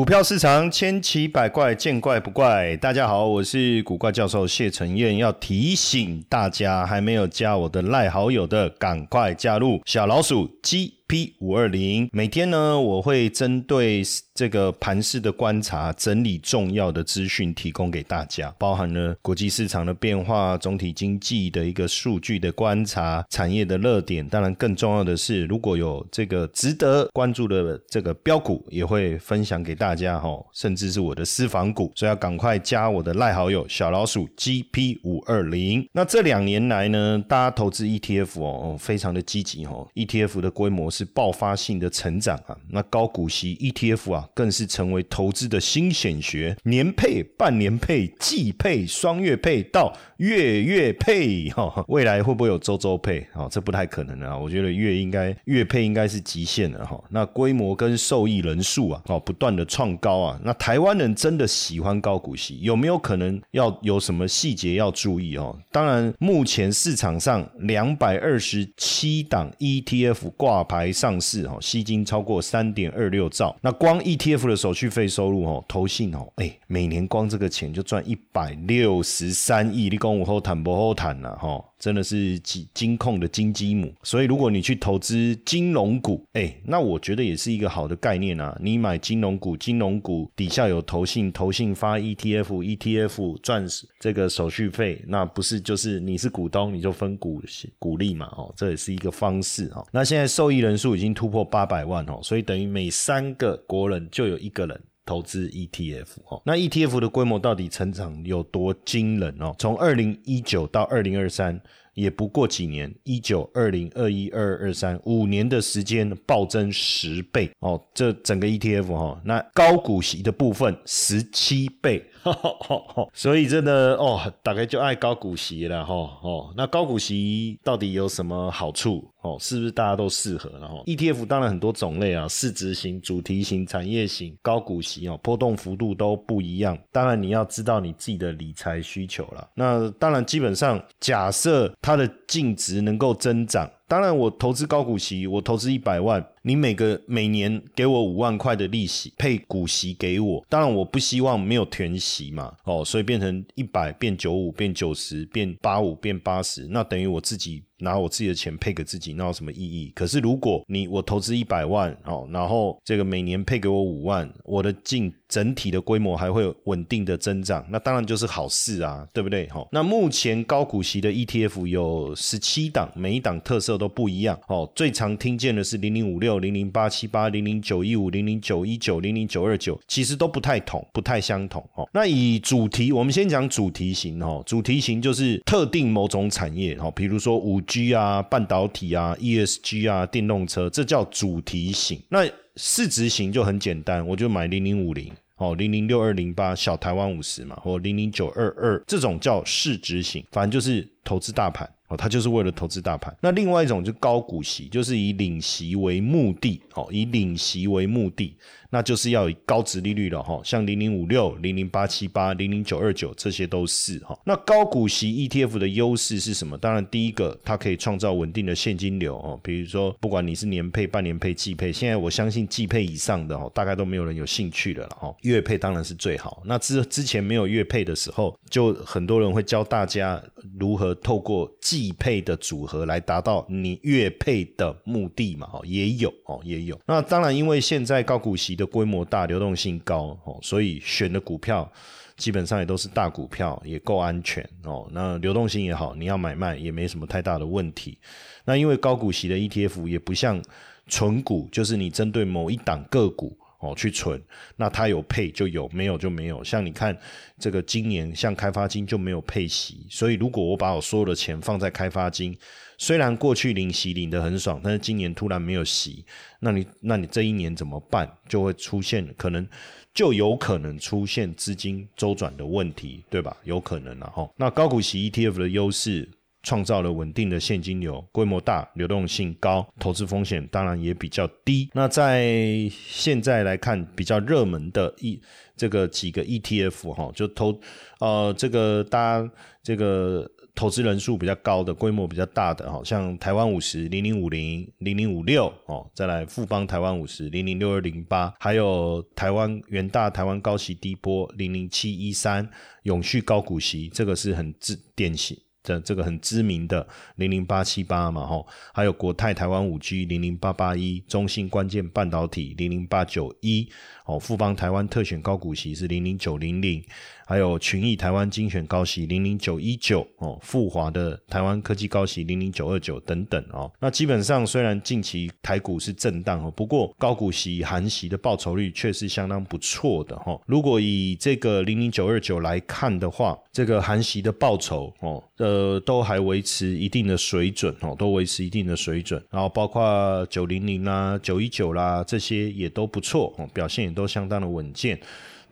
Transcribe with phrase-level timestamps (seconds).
[0.00, 2.74] 股票市场千奇百怪，见怪不怪。
[2.78, 10.99] 大家好，我是古怪教授谢承彦，要提醒大家，还没有加我的赖好友的，赶快加入小老鼠鸡。
[11.10, 14.00] P 五二零，每天呢，我会针对
[14.32, 24.24] 这个盘市的观察，整理重要的资讯，提供给大家，包含了国际市场的变化、总体经济的一个数据的观察、产业的热点。
[24.28, 35.84] 当然，更重要的是，如果有这个值得关注的这个标股，也会分享给大家哈，甚至是我的私房股，所以要赶快加我的赖好友小老鼠 GP 五二零。
[35.90, 40.99] 那这两年来呢，大家投资 ETF 哦，非常的积极哦，ETF 的规模是。
[41.00, 42.54] 是爆发性的成长啊！
[42.68, 46.54] 那高股息 ETF 啊，更是成为投资的新显学。
[46.64, 53.26] 年配、半年配、季配、双月配到月月配，哈，未来会不会有周周配？
[53.32, 54.36] 哦，这不太可能啊！
[54.36, 57.02] 我觉得月应该月配应该是极限了哈。
[57.08, 60.38] 那规模跟受益人数啊，哦，不断的创高啊。
[60.44, 65.58] 那台湾人真的喜欢高股息，有没有可能要有什么细节要注意哦？
[65.72, 70.89] 当然，目前市场上两百二十七档 ETF 挂牌。
[70.92, 73.54] 上市哈，吸金超过三点二六兆。
[73.60, 79.88] 那光 ETF 的手续费收入哦，投信哦，哎，每年光这个钱就赚一百六十三亿。
[79.88, 83.92] 你讲我后谈不后谈了哈，真的是金金控的金鸡母。
[84.02, 88.58] 所以如果你去投资金融股，哎，那我觉得也是一个好的概念啊。
[88.60, 93.66] 你买金融股，金融股底下有投信，投信发 ETF，ETF 赚
[94.00, 97.42] 这个手续费，那不是就是你是股东，你就分股
[97.78, 98.26] 股利嘛？
[98.36, 99.86] 哦，这也是一个方式哦。
[99.92, 100.79] 那现在受益人。
[100.80, 106.40] 数已经突破八百万哦，所以等于每三个国人就有一个人投资 ETF 哦。
[106.46, 109.54] 那 ETF 的规模到底成长有多惊人哦？
[109.58, 111.60] 从二零一九到二零二三，
[111.94, 117.80] 也不过几年，一九、二零、二一、二二、二三，五年的时间暴增十倍哦。
[117.92, 122.04] 这整个 ETF 哈，那高股息的部分十七倍。
[123.14, 126.52] 所以真的哦，大概就爱高股息了哈哦。
[126.56, 129.36] 那高股息到底有什么好处哦？
[129.40, 136.78] 是不是大家都适合然后 ETF 当然很多种类啊，市值型、主题型、产业型、高股息哦，波动幅度都不一样。
[136.92, 139.48] 当然你要知道你自己的理财需求了。
[139.54, 143.70] 那当然基本上假设它的净值能够增长。
[143.90, 150.46] 当然，我投资高股息，我投资一百万，你每个每年给我五万块的利息配股息给我。
[150.48, 157.64] 当然，我不希望没有填息嘛，哦，所以变成一百变九五变九十变八五变八十，那等于我自己。
[157.80, 159.92] 拿我自己的钱配给自己，那有什么意义？
[159.94, 169.46] 可是如果你我投资一百万哦，然后这个每年配给我五万，我的净整体的规模还会稳定的增长，那当然就是好事啊，对不对？
[169.46, 174.70] 哈，那目前高股息的 ETF 有十七档，每一档特色都不一样哦。
[174.74, 181.88] 最常听见的是零零五六、零零八七八、零零九一五、零零九一九、零零九二九，其实都不太同，不太相同哦。
[181.94, 187.58] 那以主题，我们先讲主题型哦，主题型就是特定某种产业哦，比如说五。
[187.70, 192.02] G 啊，半导体啊，ESG 啊，电动车，这叫主题型。
[192.08, 201.68] 那市值型就很简单，我就买零零五零哦，零零六二零八小台湾五十嘛，或零零九二二这种叫市值型，反正就是投资大盘。
[201.88, 203.12] 哦，它就是为了投资大盘。
[203.20, 208.36] 那另外一种就高股息，就是以领息为目的，哦，以领息为目的，
[208.70, 214.16] 那就是要以高值利率了，哈，像零零五六、零零八七八、零零九二九，这些都是哈。
[214.24, 216.56] 那高股息 ETF 的优势是什么？
[216.56, 225.12] 当然，第一个它可以创造稳定的现金流，哦，比如说不管你是年配、半年配、季配，现在我相信季配以上的，哦，大概都没有人有兴趣的了，哈。
[225.22, 226.40] 月配当然是最好。
[226.46, 230.22] 那之之前没有月配的时候，就很多人会教大家
[230.56, 235.48] 如何透过季配的组合来达到你月配的目的嘛？
[235.52, 236.78] 哦，也有哦，也有。
[236.86, 241.70] 那当然，因为现在高股息的规模大，流动性高哦，所以选的股票
[242.16, 244.88] 基本上也都是大股票，也够安全哦。
[244.92, 247.98] 那流动性也好，你要买卖也没什么太大的问题。
[248.44, 250.42] 那因为高股息的 ETF 也不像
[250.86, 253.36] 纯股，就是你针对某一档个股。
[253.60, 254.20] 哦，去存，
[254.56, 256.42] 那它有配就有，没有就没有。
[256.42, 256.96] 像你看，
[257.38, 262.36] 这个今年像开发金就没有配息，所以如果我把我所有的钱放在开发金，
[262.78, 266.04] 虽然过去领息领得很爽，但是今年突然没有息，
[266.40, 268.10] 那你那你这一年怎么办？
[268.26, 269.46] 就会出现可能
[269.92, 273.36] 就有可能出现资金周转的问题，对吧？
[273.44, 274.28] 有可能了哈。
[274.36, 276.08] 那高股息 ETF 的优势。
[276.42, 281.68] 创造了稳定的现金流，规模大，流动性高，投资风险当然也比较低。
[281.74, 282.30] 那在
[282.70, 285.20] 现在来看，比较热门的一
[285.56, 287.60] 这个几个 ETF 哈，就投
[288.00, 289.30] 呃这个大家
[289.62, 290.30] 这个。
[290.52, 302.46] 投资人数比较高的、规模比较大的，哈，像台湾五十零零五零零零五六哦，再来富邦台湾五十零零六二零八，还有台湾元大台湾高息低波零零七一三，
[302.82, 305.38] 永续高股息，这个是很自典型。
[305.62, 306.86] 这这个很知名的
[307.16, 313.68] 零零八七八嘛，吼，还有国泰台湾五 G 零零八八一，中信关键半导体零零八九一，
[314.10, 316.82] 哦，富邦台湾特选高股息是零零九零零。
[317.26, 323.70] 还有群益台湾精选高息零零九一九哦，富华的台湾科技高息零零九二九等等哦。
[323.78, 330.36] 那基本上虽然近期台股是震荡哦，不过高股息、含息的报酬率却是相当不错的哈。
[330.44, 339.24] 如果以这个零零九二九来看的话，这个含息的报酬哦，呃，都还维持一定的水准哦，都维持一定的水准。
[339.30, 344.98] 然后包括九零零啦、九一九啦这些也都不错哦，表现也都都相当的稳健。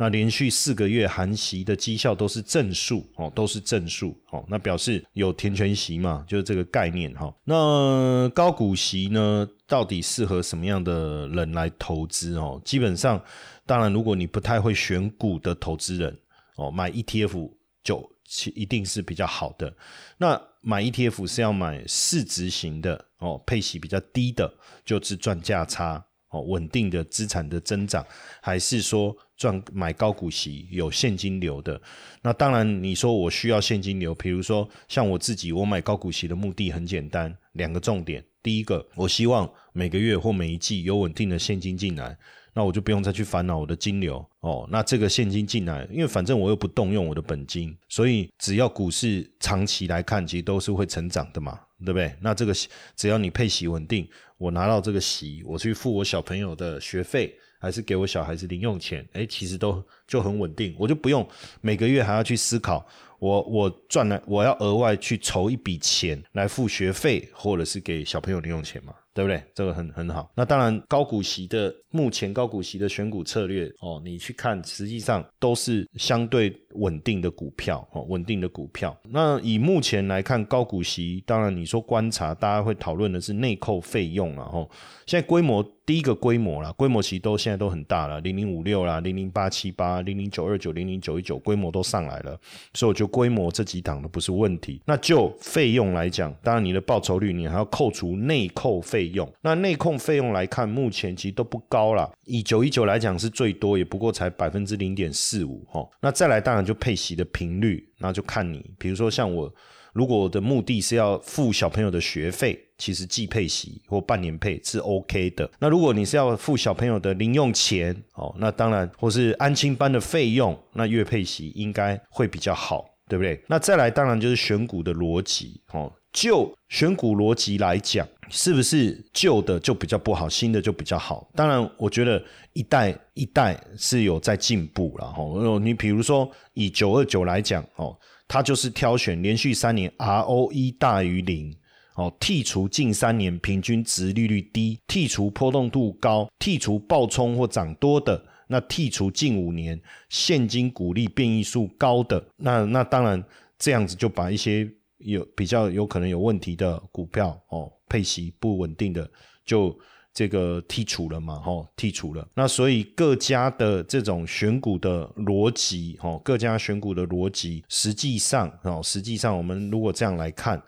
[0.00, 7.34] 那连续四个月含息的绩效都是正数哦，都是正数哦，那表示有填权息嘛，就是这个概念哈。
[7.42, 12.62] 那高股息呢，到底适合什么样的人来投资哦？
[12.64, 13.20] 基本上，
[13.66, 16.16] 当然如果你不太会选股的投资人
[16.54, 17.50] 哦，买 ETF
[17.82, 18.08] 就
[18.54, 19.74] 一定是比较好的。
[20.18, 24.54] 那买 ETF 是要买市值型的哦，配息比较低的，
[24.84, 26.04] 就是赚价差。
[26.30, 28.04] 哦，稳定的资产的增长，
[28.42, 31.80] 还是说赚买高股息有现金流的？
[32.22, 38.24] 那当然，你说我需要现金流，比如说像我自己，我买高股息的目的很简单，两个重点。
[38.42, 42.16] 第一个，我希望每个月或每一季有稳定的现金进来，
[42.58, 44.68] 那我就不用再去烦恼我的金流哦。
[44.68, 51.60] 那这个现金进来，因为反正我又不动用我的本金，所以只要股市长期来看，其实都是会成长的嘛。
[51.84, 52.12] 对不对？
[52.20, 52.52] 那这个
[52.96, 54.04] 只要你配息稳定，
[54.36, 61.24] 我拿到这个息，我去付我小朋友的学费，还是给我小孩子零用钱，哎，其实都就很稳定，我就不用
[61.60, 62.84] 每个月还要去思考，
[63.18, 68.94] 我我赚了，我要额外去筹一笔钱来付学费，或者是给小朋友零用钱嘛。
[69.14, 69.42] 对不对？
[69.52, 70.30] 这个很很好。
[70.36, 78.96] 那当然，高股息的目前高股息的选股策略哦，你去看，实际上都是相对稳定的股票哦，稳定的股票。
[79.10, 84.68] 那以目前来看，高股息，当然你说观察，大家会讨论的是内扣费用了哦。
[85.04, 92.38] 现在规模第一个规模了，规模其实都现在都很大了，零零五六啦，零零八七八，零零九二九，零零九一九，规模都上来了，
[92.74, 94.80] 所以我就规模这几档都不是问题。
[94.86, 102.08] 那就费用来讲，当然你的报酬率你还要扣除内扣费用，那内控费用来看，目前其实都不高了。
[102.24, 105.84] 以九一九来讲是最多，也不过才百分之零点四五哈。
[106.00, 109.52] 那再来当然就配息的频率，那就看你，比如说像我。
[109.94, 115.50] 如果我的目的是要付小朋友的学费，其实季配息或半年配是 OK 的。
[115.58, 123.42] 那如果你是要付小朋友的零用钱哦，那当然或是安亲班的费用，那月配息应该会比较好，对不对？
[123.46, 125.92] 那再来当然就是选股的逻辑哦。
[126.12, 131.28] 就选股逻辑来讲，是不是旧的就比较不好，新的就比较好？
[131.34, 132.22] 当然，我觉得
[132.52, 135.22] 一代一代是有在进步了哈。
[135.62, 137.96] 你比如说以九二九来讲哦。
[138.30, 141.50] 它就是挑选连续三年 ROE 大于零，
[141.94, 153.22] 哦，剔除近三年平均值利率低，剔除波动度高，剔除暴冲或涨多的，那剔除近五年现金股利变异数高的，那那当然
[153.56, 154.68] 这样子就把一些
[154.98, 159.08] 有比较有可能有问题的股票哦，配息不稳定的
[159.44, 159.78] 就。
[160.14, 161.38] 这个剔除了嘛？
[161.38, 162.26] 哈，剔除了。
[162.34, 170.60] 那所以各家的这种选股的逻辑，哈，各家选股的逻辑，实际上，哦，实际上我们如果这样来看，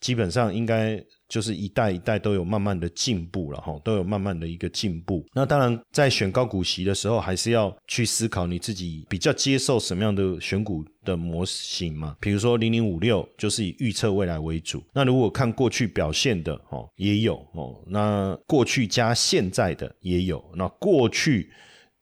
[0.00, 1.02] 基本上应该。
[1.28, 5.26] 就是一代一代都有慢慢的进步了哈，都有慢慢的一个进步。
[5.34, 12.16] 那当然，在选高股息的时候，还是要去思考你自己比较接受什么样的选股的模型嘛。
[12.20, 14.80] 比如说零零五六就是以预测未来为主。
[14.94, 17.82] 那如果看过去表现的哦，也有哦。
[17.88, 21.50] 那过去加现在的也有，那过去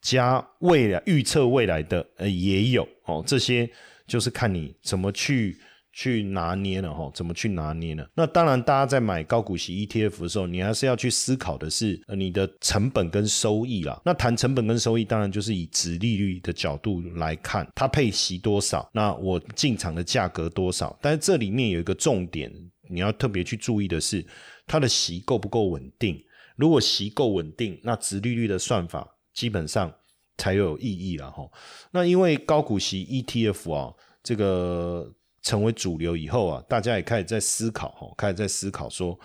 [0.03, 3.23] 加未来预测未来的呃也有哦。
[3.25, 3.67] 这些
[4.05, 5.57] 就是看你怎么去。
[5.97, 8.05] 去拿捏了哈，怎么去拿捏呢？
[8.15, 14.01] 那当然，大家在买高股息 ETF 的时候，你还是要去思考的是你的成本跟收益啦。
[14.03, 20.99] 那谈成本跟收益，当然就是以值利率的角度来看，它配息多少，那我进场的价格多少。
[21.01, 22.51] 但是这里面有一个重点，
[22.89, 24.25] 你要特别去注意的是，
[24.67, 26.21] 它的息够不够稳定。
[26.57, 29.89] 如果息够稳定，那值利率的算法基本上
[30.35, 31.49] 才有意义了哈。
[31.91, 35.09] 那因为高股息 ETF 啊，这个。
[35.45, 39.17] 成为主流以后啊，大家也开始在思考哈，开始在思考说，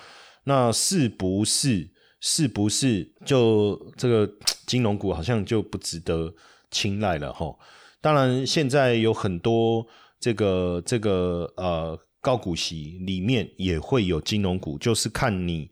[0.44, 4.30] 那是不是是不是就这个
[4.66, 6.32] 金融股好像就不值得
[6.70, 7.56] 青睐了哈？
[8.02, 9.86] 当然，现在有很多
[10.20, 15.70] 这个这个呃高股息里面也会有金融股，就是看你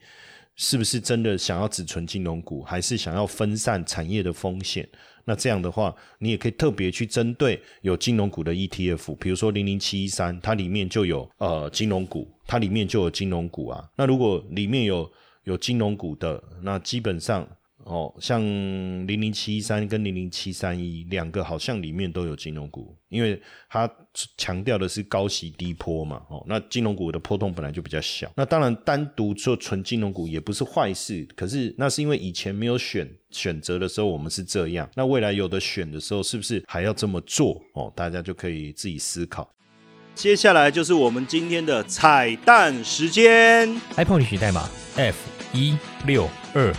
[0.57, 4.89] 是不是真的想要只存金融股，还是想要分散产业的风险。
[5.29, 13.89] 那这样的话，你也可以特别去针对有金融股的 ETF，比如说零零七一三，它里面就有呃金融股，它里面就有金融股啊。
[13.97, 15.09] 那如果里面有
[15.45, 17.47] 有金融股的，那基本上。
[17.89, 18.41] 哦，像
[19.07, 23.41] 零零七三跟零零七三一两个好像里面都有金融股，因为
[23.71, 23.91] 它
[24.37, 26.23] 强调的是高息低波嘛。
[26.29, 28.31] 哦，那金融股的波动本来就比较小。
[28.37, 37.59] 那当然单独做纯金融股也不是坏事，可是那是因为以前没有选选择的时候我们是这样，那未来有的选的时候是不是还要这么做？
[37.73, 39.51] 哦，大家就可以自己思考。
[40.15, 45.17] 接下来就是我们今天的彩蛋时间，iPhone 历史代码 F
[45.55, 46.75] 一六二。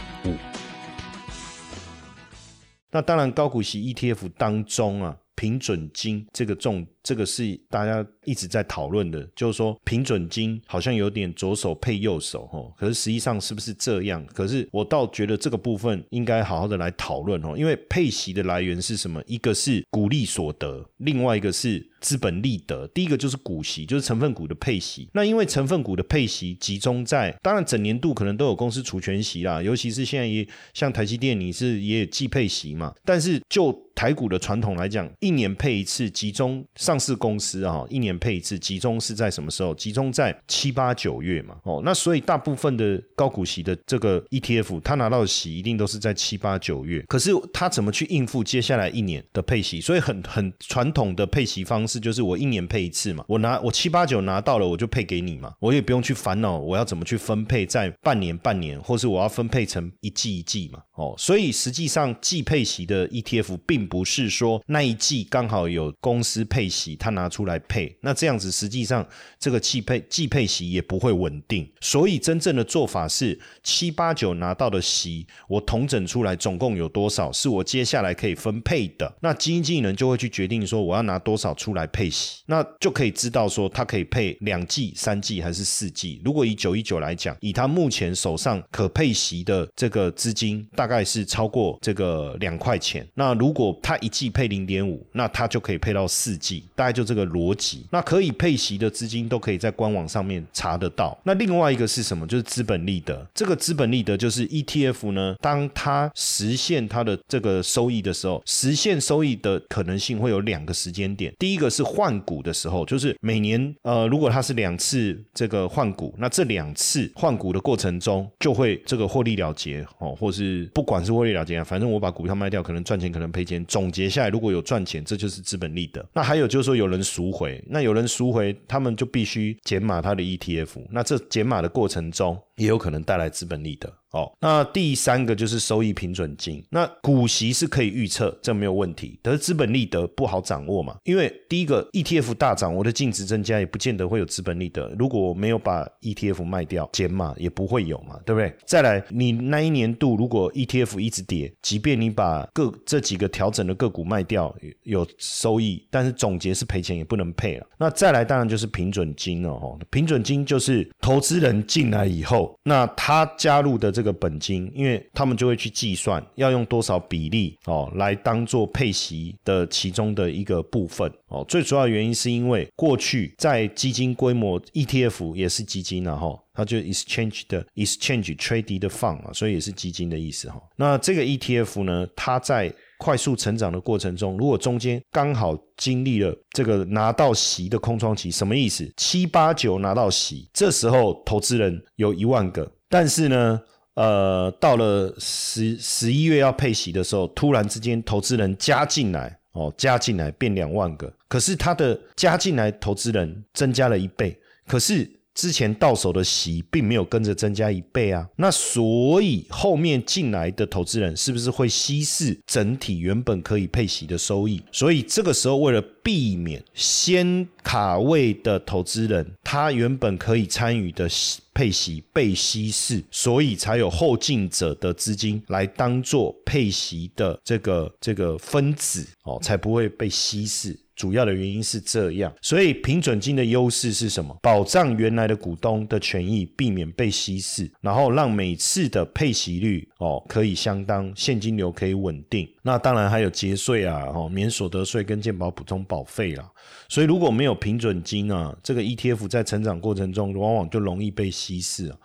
[2.91, 14.23] 那当然，高股息 ETF 当中啊，平准金这个重，这个是大家一直在讨论的，就是说平准金好像有点左手配右手哈，可是实际上是不是这样？
[14.27, 19.19] 可是我倒觉得这个部分应该好好的来讨论哦，因为配息的来源是什么？
[19.25, 21.89] 一个是股利所得，另外一个是。
[22.01, 25.09] 资本利得，第一个就是股息，就是成分股的配息。
[25.13, 32.95] 那因为成分股的配息集中在，当然整年度可能都有公司除权息啦，尤其是现在也像台积电，你是也有季配息嘛。
[33.03, 39.73] 但是就台股的传统来讲，一年配一次，集中上市公司啊，一年配一次，集中是在什么时候？
[39.73, 41.57] 集中在七八九月嘛。
[41.63, 47.03] 哦，那所以大部分的高股息的这个 ETF，它拿到的息一定都是在七八九月。
[47.07, 49.81] 可是它怎么去应付接下来一年的配息？
[49.81, 51.79] 所以很很传统的配息方。
[51.87, 69.05] 式，就是我一年配一次嘛，我拿我七八九拿到了，我就配给你嘛，我也不用去烦恼我要怎么去分配在半年半年，或是我要分配成一季一季嘛，哦，所以实际上季配息的 ETF 并不是说那一季刚好有公司配息，他拿出来配，那这样子实际上
[69.39, 81.89] 这个季配季配息也不会稳定，所以真正的做法是七八九拿到的息，我统整出来总共有多少是我接下来可以分配的，那基金经理人就会去决定说我要拿多少出来。
[81.91, 86.21] 配息，那就可以知道说它可以配两季、三季还是四季。
[86.23, 93.07] 如果以九一九来讲，以他目前手上可配息的这个资金，大概是超过这个两块钱。
[93.15, 97.85] 那如果他一季配零点五，那他就可以配到四季，大概就这个逻辑。
[97.91, 101.17] 那可以配息的资金都可以在官网上面查得到。
[101.23, 102.27] 那另外一个是什么？
[102.27, 103.25] 就是资本利得。
[103.33, 111.33] 这个资本利得就是 ETF 呢，当它实现它的这个收益的时候，实现收益的可能性会有两个时间点。
[111.39, 111.69] 第一个。
[111.69, 126.03] 是换股的时候，就是每年呃，如果它是两次这个换股，那这两次换股的过程中就会这个获利了结哦，或是不管是获利了结啊，反正我把股票卖掉，可能赚钱，可能赔钱，总结下来如果有赚钱，这就是资本利得。
[126.11, 133.91] 那还有就是说有人赎回，那有人赎回，他们就必须减码他的 ETF，那这减码的过程中也有可能带来资本利得。
[134.11, 139.19] 哦，那第三个就是收益平准金，那股息是可以预测，这没有问题。
[139.21, 144.91] 可是资本利得不好掌握嘛，因为第一个 ETF 大涨，我的净值增加，也不见得会有资本利得。
[144.97, 148.51] 如果没有把 ETF 卖掉减码，也不会有嘛，对不对？
[148.65, 154.51] 再来，你那一年度如果 ETF 一直跌，即便你把各这几个调整的个股卖掉，
[154.81, 157.67] 有收益，但是总结是赔钱，也不能配了。
[157.77, 159.77] 那再来，当然就是平准金了哦。
[159.91, 163.89] 平准金就是投资人进来以后，那他加入的。
[163.99, 171.43] 这个本金，因为他们就会去计算要用多少比例哦，来当做配息的其中的一个部分哦。
[171.49, 180.61] 最主要原因是因为过去在基金规模 ETF 也是基金了哈，它就 exchange 的 exchange trade 的 fund 啊，所以也是基金的意思哈。
[180.77, 188.87] 那这个 ETF 呢，它在快速成长的过程中，如果中间刚好经历了这个拿到息的空窗期，什么意思？
[188.97, 193.59] 七八九拿到息，这时候投资人有一万个，但是呢？
[193.95, 204.37] 呃，到了十十一月要配息的时候，突然之间投资人加进来，哦，加进来变两万个，可是他的加进来投资人增加了一倍，
[204.67, 205.18] 可是。
[205.39, 214.61] 之前到手的息并没有跟着增加一倍啊，那所以后面进来的投资人是不是会稀释整体原本可以配息的收益？
[214.69, 221.07] 所以这个时候为了避免先卡位的投资人他原本可以参与的
[221.53, 230.77] 配息被稀释，所以才有后进者的资金来当做配息的这个这个分子哦，才不会被稀释。
[230.99, 234.37] 主要的原因是这样，所以平准金的优势是什么？
[234.43, 242.45] 保障原来的股东的权益，避免被稀释，然后让每次的配息率哦可以相当，现金流可以稳定。
[242.63, 246.51] 那当然还有节税啊，哦免所得税跟健保普通保费啦。
[246.89, 251.97] 所以如果没有平准金啊，这个 ETF 在成长过程中往往就容易被稀释啊。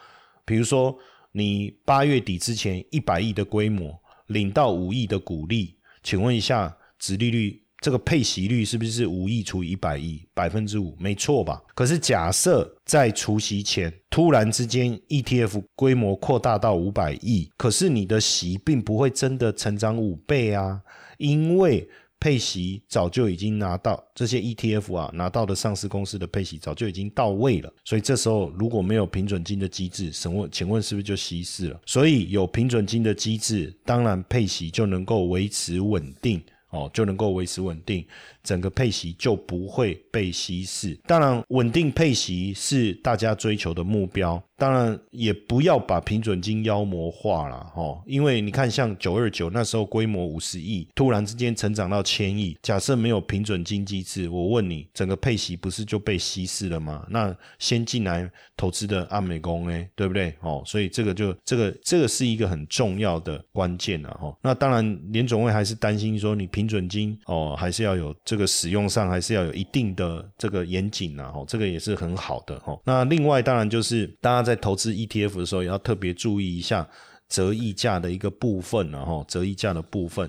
[0.44, 0.96] 比如说
[1.32, 3.92] 你八月底之前一百亿的规模
[4.28, 5.74] 领到五亿的股利，
[6.04, 7.63] 请问一下，殖利率？
[7.84, 11.62] 这个配息率是不是五亿除以一百亿，百分之五，没错吧？
[11.74, 20.80] 可是假设在除息前突然之间 ETF 规模扩大到五百亿，可是你的息并不会真的成长五倍啊，
[21.18, 21.86] 因为
[22.18, 31.78] 配息早就已经拿到这些 ETF 啊拿到的上市公司的配息早就已经到位了，所以这时候如果没有平准金的机制，请问请问是不是就稀释了？
[31.84, 36.42] 所以有平准金的机制，当然配息就能够维持稳定。
[36.75, 38.04] 哦，就能够维持稳定，
[38.44, 40.96] 整个配息就不会被稀释。
[41.06, 44.40] 当然，稳定配息是大家追求的目标。
[44.56, 57.04] 当然也不要把平准金妖魔化了哦，因为你看，像九二九那时候规模五十亿，突然之间成长到千亿，假设没有平准金机制，我问你，整个配息不是就被稀释了吗？
[57.10, 60.32] 那先进来投资的阿美工呢，对不对？
[60.40, 64.16] 哦，所以这个就这个这个是一个很重要的关键啊！
[64.20, 71.30] 哈，那当然联总会还是担心说，你平准金哦，还是要有这个使用上，还是要有一定的这个严谨啊！
[71.32, 72.76] 哦，这个也是很好的哈。
[72.84, 74.44] 那另外当然就是大家。
[74.44, 76.86] 在投资 ETF 的时候，也要特别注意一下
[77.30, 80.28] 折溢价的一个部分了哈，折溢价的部分，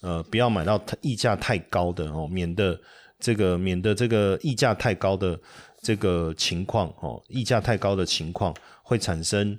[0.00, 2.78] 呃，不要买到溢价太高的哦，免得
[3.18, 5.36] 这个免得这个溢价太高的
[5.82, 9.58] 这个情况哦，溢价太高的情况会产生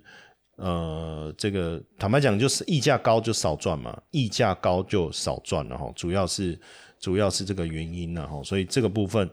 [0.56, 6.58] 呃，这个坦白讲就是溢价高就少赚嘛，溢价高就少赚了哈，主要是
[7.00, 9.30] 主要是这个原因了哈，所以这个部分。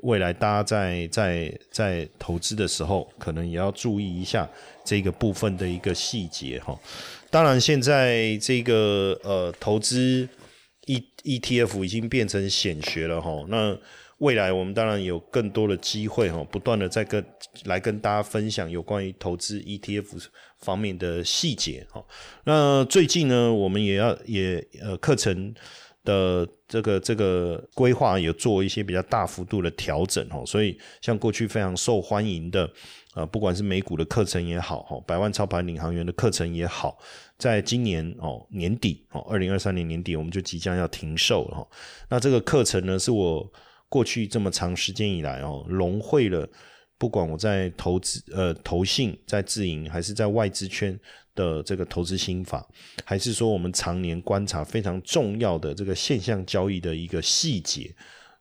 [0.00, 4.48] 未来大家在在在投资的时候，可能也要注意一下
[4.86, 6.74] 这个部分的一个细节哈。
[7.28, 10.26] 当然，现在这个呃投资
[10.86, 13.44] E ETF 已经变成显学了哈。
[13.48, 13.76] 那
[14.16, 17.22] 未来我们当然有更多的机会哈，不断的在跟
[17.64, 20.24] 来跟大家分享有关于投资 ETF
[20.60, 22.02] 方面的细节哈。
[22.44, 25.54] 那最近呢，我们也要也呃课程。
[26.04, 32.68] 的这个这个规划有做一些比较大幅度的调整哦，所以像过去非常受欢迎的
[33.14, 36.98] 呃，不管是美股的课程也好，哈，百万操盘领航员的课程也好，
[37.36, 41.68] 在今年哦年底哦，二零二三年年底我们就即将要停售了哈。
[42.08, 43.52] 那这个课程呢，是我
[43.88, 46.48] 过去这么长时间以来哦，融汇了
[47.02, 50.96] 不管我在投资呃投信在自营还是在外资圈。
[51.34, 52.62] 的这个投资心法，
[53.06, 57.90] 还是说我们常年观察非常重要的这个现象交易的一个细节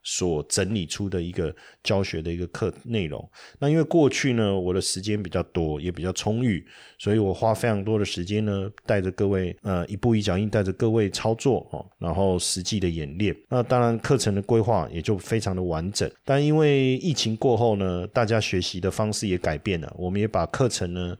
[0.04, 3.30] 所整理出的一个教学的一个课内容。
[3.60, 6.66] 那因为过去呢，我的时间比较多，也比较充裕，
[6.98, 13.36] 所以我花非常多的时间呢，带着各位呃一步一脚印，带着各位操作哦，然后实际的演练。
[13.50, 16.10] 那当然课程的规划也就非常的完整。
[16.24, 21.18] 但因为疫情过后呢，大家学习的方式也改变了，我们也把课程呢。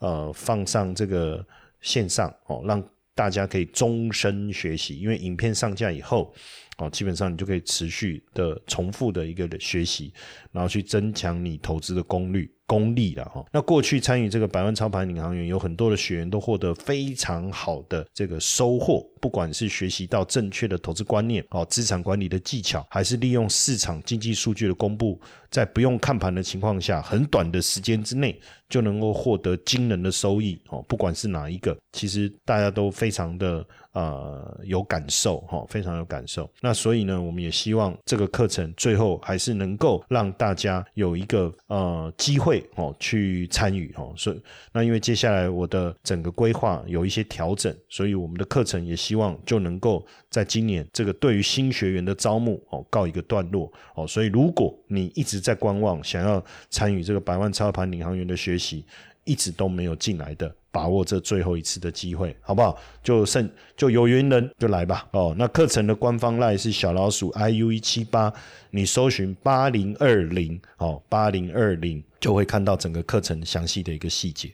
[0.00, 1.42] 呃，放上这个
[1.80, 2.82] 线上哦，让
[3.14, 4.98] 大家可以终身学习。
[4.98, 6.34] 因为影片上架以后，
[6.78, 10.12] 哦，基本上你就可以持续的重复的一个学习，
[10.52, 12.50] 然后去增强你投资的功率。
[12.66, 36.50] 功力了哈，那过去参与这个百万操盘领航员，有很多的学员都获得非常好的这个收获，不管是学习到正确的投资观念哦，资产管理的技巧，还是利用市场经济数据的公布，在不用看盘的情况下，很短的时间之内就能够获得惊人的收益哦，不管是哪一个，其实大家都非常的呃有感受哈，非常有感受。
[36.62, 42.53] 那所以呢，我们也希望这个课程最后还是能够让大家有一个呃机会。
[42.74, 44.40] 哦，去参与哦，所以
[44.72, 58.84] 那因为接下来我的整个规划有一些调整，所以我们的课程也希望就能够在今年这个对于新学员的招募哦告一个段落哦，所以如果你一直在观望，想要参与这个百万操盘领航员的学习，
[59.24, 60.54] 一直都没有进来的。
[60.74, 62.76] 把握这最后一次的机会，好不好？
[63.00, 65.06] 就剩就有缘人就来吧。
[65.12, 68.32] 哦，那课程的官方赖是小老鼠 i u 一七八，
[68.70, 74.50] 你搜寻八零二零，哦，八零二零就会看到整个课程详细的一个细节。